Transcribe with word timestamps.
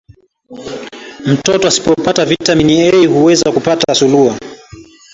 mtoto 1.25 1.67
asipopata 1.67 2.25
vita 2.25 2.55
mini 2.55 2.81
A 2.81 2.91
lishe 2.91 3.07
huweza 3.07 3.51
kupata 3.51 3.95
surua 3.95 4.37